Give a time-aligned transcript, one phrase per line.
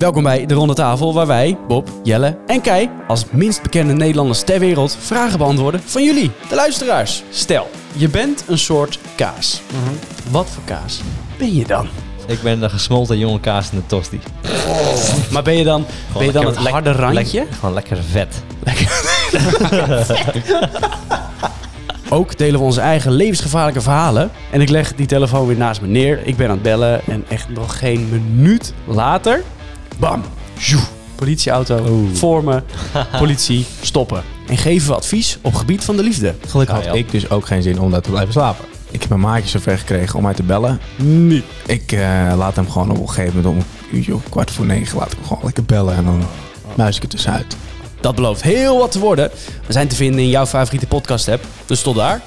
[0.00, 4.42] Welkom bij de Ronde Tafel, waar wij, Bob, Jelle en Kai, als minst bekende Nederlanders
[4.42, 7.22] ter wereld, vragen beantwoorden van jullie, de luisteraars.
[7.30, 9.60] Stel, je bent een soort kaas.
[10.30, 11.00] Wat voor kaas
[11.38, 11.88] ben je dan?
[12.26, 14.20] Ik ben de gesmolten jonge kaas in de tosti.
[15.30, 15.84] Maar ben je dan,
[16.16, 17.46] ben je dan het lekker- harde randje?
[17.58, 18.42] gewoon lekker vet.
[22.08, 24.30] Ook delen we onze eigen levensgevaarlijke verhalen.
[24.50, 26.26] En ik leg die telefoon weer naast me neer.
[26.26, 29.42] Ik ben aan het bellen en echt nog geen minuut later...
[30.00, 30.22] Bam!
[30.58, 30.80] Joe,
[31.14, 32.62] politieauto, voor me,
[33.18, 34.22] politie, stoppen.
[34.46, 36.34] En geven we advies op gebied van de liefde.
[36.46, 38.64] Gelukkig Ah, had ik dus ook geen zin om daar te blijven slapen.
[38.90, 40.80] Ik heb mijn maatje zover gekregen om mij te bellen.
[40.96, 41.44] Niet.
[41.66, 43.56] Ik eh, laat hem gewoon op een gegeven moment om
[43.90, 46.22] een uurtje of kwart voor negen laat ik hem gewoon lekker bellen en dan
[46.74, 47.56] muis ik er tussenuit.
[48.00, 49.30] Dat belooft heel wat te worden.
[49.66, 51.44] We zijn te vinden in jouw favoriete podcast app.
[51.66, 52.20] Dus tot daar.